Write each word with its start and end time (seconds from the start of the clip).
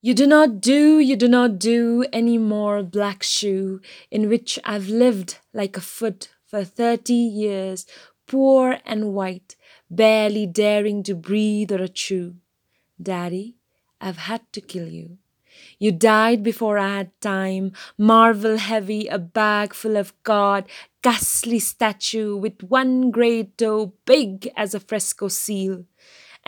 You 0.00 0.14
do 0.14 0.28
not 0.28 0.60
do, 0.60 1.00
you 1.00 1.16
do 1.16 1.26
not 1.26 1.58
do 1.58 2.04
any 2.12 2.38
more 2.38 2.84
black 2.84 3.24
shoe, 3.24 3.80
in 4.12 4.28
which 4.28 4.56
I've 4.64 4.88
lived 4.88 5.38
like 5.52 5.76
a 5.76 5.80
foot 5.80 6.30
for 6.46 6.62
thirty 6.62 7.14
years, 7.14 7.84
poor 8.28 8.78
and 8.86 9.12
white, 9.12 9.56
barely 9.90 10.46
daring 10.46 11.02
to 11.02 11.16
breathe 11.16 11.72
or 11.72 11.82
a 11.82 11.88
chew. 11.88 12.36
Daddy, 13.02 13.56
I've 14.00 14.18
had 14.18 14.42
to 14.52 14.60
kill 14.60 14.86
you. 14.86 15.18
You 15.80 15.90
died 15.90 16.44
before 16.44 16.78
I 16.78 16.98
had 16.98 17.20
time, 17.20 17.72
marvel 17.96 18.56
heavy, 18.56 19.08
a 19.08 19.18
bag 19.18 19.74
full 19.74 19.96
of 19.96 20.14
God, 20.22 20.68
ghastly 21.02 21.58
statue 21.58 22.36
with 22.36 22.62
one 22.62 23.10
great 23.10 23.58
toe 23.58 23.94
big 24.04 24.48
as 24.56 24.74
a 24.74 24.80
Frisco 24.80 25.26
seal 25.26 25.86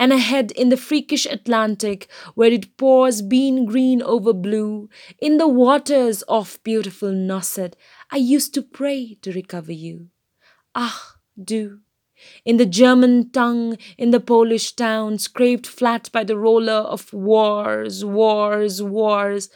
and 0.01 0.11
ahead 0.11 0.49
in 0.53 0.69
the 0.69 0.77
freakish 0.77 1.27
Atlantic, 1.27 2.09
where 2.33 2.51
it 2.51 2.75
pours 2.75 3.21
bean 3.21 3.65
green 3.65 4.01
over 4.01 4.33
blue, 4.33 4.89
in 5.19 5.37
the 5.37 5.47
waters 5.47 6.23
of 6.23 6.57
beautiful 6.63 7.11
Nauset, 7.11 7.75
I 8.09 8.17
used 8.17 8.51
to 8.55 8.63
pray 8.63 9.19
to 9.21 9.31
recover 9.31 9.71
you. 9.71 10.07
Ah, 10.73 11.17
do. 11.41 11.81
In 12.43 12.57
the 12.57 12.65
German 12.65 13.29
tongue, 13.29 13.77
in 13.95 14.09
the 14.09 14.19
Polish 14.19 14.71
town, 14.75 15.19
scraped 15.19 15.67
flat 15.67 16.09
by 16.11 16.23
the 16.23 16.37
roller 16.37 16.81
of 16.95 17.13
wars, 17.13 18.03
wars, 18.03 18.81
wars. 18.81 19.49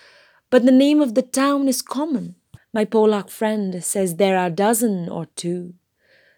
But 0.51 0.63
the 0.63 0.71
name 0.71 1.01
of 1.01 1.15
the 1.15 1.23
town 1.23 1.67
is 1.67 1.81
common. 1.81 2.35
My 2.71 2.85
Polak 2.85 3.31
friend 3.31 3.83
says 3.83 4.17
there 4.17 4.37
are 4.37 4.47
a 4.47 4.51
dozen 4.51 5.09
or 5.09 5.25
two. 5.35 5.73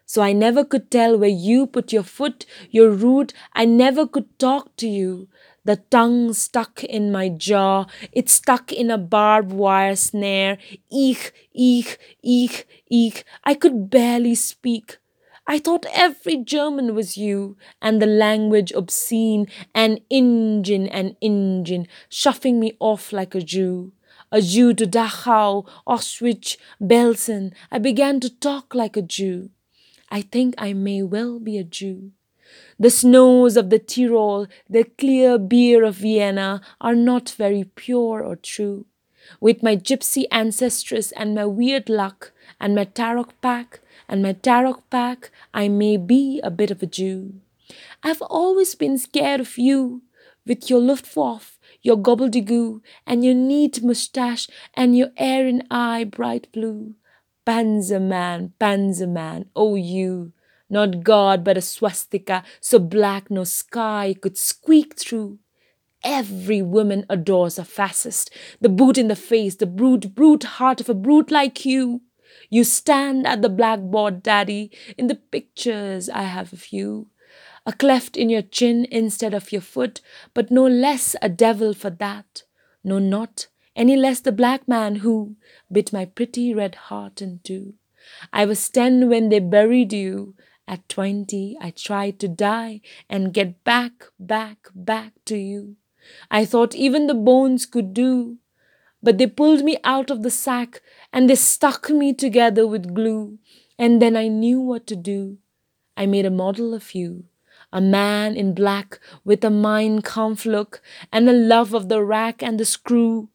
So 0.10 0.22
I 0.22 0.32
never 0.32 0.64
could 0.64 0.90
tell 0.90 1.18
where 1.18 1.30
you 1.30 1.68
put 1.68 1.92
your 1.92 2.04
foot, 2.04 2.46
your 2.72 2.90
root. 2.92 3.34
I 3.54 3.66
never 3.66 4.08
could 4.08 4.40
talk 4.40 4.74
to 4.78 4.88
you. 4.88 5.28
The 5.66 5.76
tongue 5.92 6.32
stuck 6.32 6.82
in 6.86 7.12
my 7.12 7.28
jaw. 7.28 7.88
It 8.14 8.30
stuck 8.30 8.72
in 8.72 8.90
a 8.90 8.98
barbed 8.98 9.52
wire 9.52 9.98
snare. 9.98 10.60
Eek, 10.90 11.34
eek, 11.54 11.98
eek, 12.24 12.66
eek. 12.90 13.26
I 13.44 13.54
could 13.54 13.90
barely 13.90 14.34
speak. 14.36 14.98
I 15.46 15.60
thought 15.60 15.86
every 15.94 16.38
German 16.38 16.96
was 16.96 17.18
you, 17.18 17.58
and 17.82 18.02
the 18.02 18.06
language 18.06 18.72
obscene, 18.72 19.48
an 19.76 20.00
engine, 20.10 20.88
an 20.88 21.18
engine, 21.20 21.88
shuffling 22.10 22.60
me 22.62 22.78
off 22.80 23.12
like 23.12 23.36
a 23.36 23.42
Jew. 23.42 23.92
A 24.32 24.42
Jew 24.42 24.74
to 24.74 24.86
Dachau, 24.86 25.66
Auschwitz, 25.86 26.56
Belsen. 26.82 27.54
I 27.72 27.80
began 27.80 28.22
to 28.22 28.30
talk 28.30 28.74
like 28.74 28.96
a 28.96 29.02
Jew. 29.02 29.50
I 30.10 30.22
think 30.22 30.56
I 30.58 30.74
may 30.74 31.04
well 31.04 31.40
be 31.40 31.58
a 31.58 31.64
Jew. 31.64 32.12
The 32.80 32.90
snows 32.90 33.58
of 33.58 33.70
the 33.70 33.80
Tyrol, 33.80 34.48
the 34.70 34.84
clear 34.84 35.38
beer 35.38 35.84
of 35.84 35.96
Vienna 35.96 36.62
are 36.80 36.96
not 36.96 37.30
very 37.32 37.66
pure 37.76 38.24
or 38.24 38.36
true. 38.36 38.86
With 39.42 39.62
my 39.62 39.76
gypsy 39.76 40.24
ancestress 40.32 41.12
and 41.18 41.36
my 41.36 41.46
weird 41.46 41.90
luck 41.90 42.32
and 42.60 42.74
my 42.74 42.86
tarot 42.86 43.28
pack 43.42 43.82
and 44.08 44.24
my 44.24 44.34
tarot 44.34 44.84
pack, 44.90 45.32
I 45.54 45.68
may 45.68 45.98
be 45.98 46.40
a 46.42 46.50
bit 46.50 46.72
of 46.72 46.82
a 46.82 46.86
Jew. 46.86 47.34
I've 48.04 48.22
always 48.22 48.76
been 48.76 48.98
scared 48.98 49.42
of 49.42 49.58
you, 49.58 50.04
with 50.46 50.70
your 50.70 50.80
Luftwaffe, 50.80 51.60
your 51.82 51.98
gobbledygoo, 51.98 52.82
and 53.06 53.26
your 53.26 53.34
neat 53.34 53.84
moustache 53.84 54.48
and 54.74 54.98
your 54.98 55.10
Aryan 55.18 55.64
eye 55.70 56.06
bright 56.06 56.48
blue. 56.54 56.96
Panzerman, 57.48 58.52
Panzerman, 58.60 59.46
oh 59.56 59.76
you, 59.76 60.34
not 60.70 61.02
God 61.02 61.46
but 61.46 61.58
a 61.58 61.62
swastika, 61.62 62.44
so 62.60 62.78
black 62.78 63.32
no 63.32 63.46
sky 63.46 64.14
could 64.20 64.38
squeak 64.38 65.00
through. 65.00 65.40
Every 66.04 66.62
woman 66.62 67.06
adores 67.10 67.58
a 67.58 67.64
fascist, 67.64 68.30
the 68.60 68.68
boot 68.68 68.98
in 68.98 69.08
the 69.08 69.16
face, 69.16 69.56
the 69.56 69.66
brute, 69.66 70.14
brute 70.14 70.44
heart 70.44 70.82
of 70.82 70.90
a 70.90 70.94
brute 70.94 71.32
like 71.32 71.66
you. 71.66 72.02
You 72.50 72.66
stand 72.66 73.26
at 73.26 73.42
the 73.42 73.50
blackboard, 73.50 74.24
Daddy, 74.24 74.70
in 74.98 75.08
the 75.08 75.16
pictures 75.16 76.10
I 76.10 76.24
have 76.24 76.52
of 76.52 76.74
you. 76.74 77.08
A 77.66 77.72
cleft 77.72 78.18
in 78.18 78.30
your 78.30 78.42
chin 78.42 78.86
instead 78.92 79.34
of 79.34 79.54
your 79.54 79.62
foot, 79.62 80.02
but 80.34 80.52
no 80.52 80.68
less 80.68 81.16
a 81.22 81.30
devil 81.30 81.74
for 81.74 81.90
that. 81.92 82.44
No, 82.84 83.00
not 83.00 83.48
any 83.78 83.96
less 83.96 84.20
the 84.20 84.32
black 84.34 84.68
man 84.68 84.98
who 84.98 85.38
bit 85.72 85.94
my 85.94 86.04
pretty 86.04 86.54
red 86.54 86.76
heart 86.90 87.22
in 87.22 87.40
two. 87.44 87.76
I 88.34 88.46
was 88.46 88.70
ten 88.70 89.08
when 89.08 89.30
they 89.30 89.40
buried 89.40 89.94
you. 89.94 90.36
At 90.68 90.90
twenty, 90.90 91.56
I 91.62 91.72
tried 91.72 92.20
to 92.20 92.28
die 92.28 92.82
and 93.10 93.34
get 93.34 93.64
back, 93.64 94.08
back, 94.20 94.68
back 94.76 95.14
to 95.26 95.38
you. 95.38 95.78
I 96.30 96.44
thought 96.44 96.76
even 96.76 97.08
the 97.08 97.14
bones 97.14 97.66
could 97.66 97.94
do. 97.94 98.38
But 99.02 99.18
they 99.18 99.28
pulled 99.28 99.64
me 99.64 99.78
out 99.84 100.10
of 100.10 100.24
the 100.24 100.32
sack 100.32 100.82
and 101.14 101.30
they 101.30 101.36
stuck 101.36 101.90
me 101.90 102.14
together 102.14 102.68
with 102.68 102.94
glue. 102.94 103.38
And 103.80 104.02
then 104.02 104.18
I 104.18 104.28
knew 104.28 104.60
what 104.60 104.88
to 104.88 104.96
do. 104.98 105.38
I 105.96 106.06
made 106.06 106.26
a 106.26 106.32
model 106.32 106.74
of 106.74 106.94
you 106.96 107.26
a 107.72 107.82
man 107.82 108.36
in 108.36 108.54
black 108.54 109.00
with 109.26 109.44
a 109.44 109.50
Mein 109.50 110.02
Kampf 110.02 110.46
look 110.46 110.82
and 111.12 111.30
a 111.30 111.34
love 111.34 111.74
of 111.74 111.90
the 111.90 112.04
rack 112.04 112.42
and 112.42 112.60
the 112.60 112.66
screw. 112.66 113.30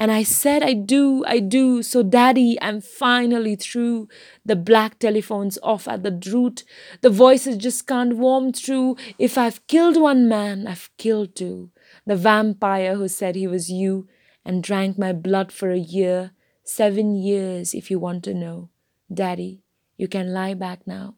And 0.00 0.12
I 0.12 0.22
said, 0.22 0.62
I 0.62 0.74
do, 0.74 1.24
I 1.26 1.40
do. 1.40 1.82
So, 1.82 2.04
Daddy, 2.04 2.56
I'm 2.62 2.80
finally 2.80 3.56
through. 3.56 4.08
The 4.44 4.54
black 4.54 5.00
telephone's 5.00 5.58
off 5.60 5.88
at 5.88 6.04
the 6.04 6.20
root. 6.32 6.62
The 7.00 7.10
voices 7.10 7.56
just 7.56 7.86
can't 7.86 8.16
warm 8.16 8.52
through. 8.52 8.96
If 9.18 9.36
I've 9.36 9.66
killed 9.66 10.00
one 10.00 10.28
man, 10.28 10.68
I've 10.68 10.90
killed 10.98 11.34
two. 11.34 11.70
The 12.06 12.14
vampire 12.14 12.94
who 12.94 13.08
said 13.08 13.34
he 13.34 13.48
was 13.48 13.70
you 13.72 14.06
and 14.44 14.62
drank 14.62 14.98
my 14.98 15.12
blood 15.12 15.50
for 15.50 15.70
a 15.70 15.78
year. 15.78 16.30
Seven 16.62 17.16
years, 17.16 17.74
if 17.74 17.90
you 17.90 17.98
want 17.98 18.22
to 18.24 18.34
know. 18.34 18.70
Daddy, 19.12 19.62
you 19.96 20.06
can 20.06 20.32
lie 20.32 20.54
back 20.54 20.86
now. 20.86 21.16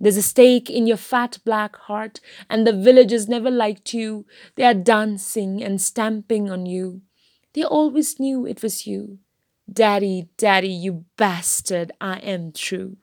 There's 0.00 0.16
a 0.16 0.22
stake 0.22 0.68
in 0.68 0.86
your 0.86 0.96
fat 0.96 1.38
black 1.44 1.76
heart, 1.76 2.20
and 2.50 2.66
the 2.66 2.72
villagers 2.72 3.28
never 3.28 3.50
liked 3.50 3.94
you. 3.94 4.26
They 4.56 4.64
are 4.64 4.74
dancing 4.74 5.62
and 5.62 5.80
stamping 5.80 6.50
on 6.50 6.66
you. 6.66 7.02
They 7.54 7.62
always 7.64 8.18
knew 8.18 8.46
it 8.46 8.62
was 8.62 8.86
you. 8.86 9.18
Daddy, 9.70 10.28
daddy, 10.38 10.68
you 10.70 11.04
bastard, 11.16 11.92
I 12.00 12.18
am 12.18 12.52
true. 12.52 12.96